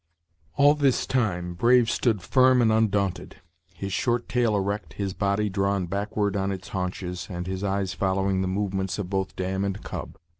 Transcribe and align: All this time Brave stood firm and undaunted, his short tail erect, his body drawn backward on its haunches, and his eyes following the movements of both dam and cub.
All 0.55 0.73
this 0.73 1.05
time 1.05 1.53
Brave 1.53 1.87
stood 1.87 2.23
firm 2.23 2.59
and 2.63 2.71
undaunted, 2.71 3.35
his 3.75 3.93
short 3.93 4.27
tail 4.27 4.57
erect, 4.57 4.93
his 4.93 5.13
body 5.13 5.47
drawn 5.47 5.85
backward 5.85 6.35
on 6.35 6.51
its 6.51 6.69
haunches, 6.69 7.27
and 7.29 7.45
his 7.45 7.63
eyes 7.63 7.93
following 7.93 8.41
the 8.41 8.47
movements 8.47 8.97
of 8.97 9.11
both 9.11 9.35
dam 9.35 9.63
and 9.63 9.83
cub. 9.83 10.17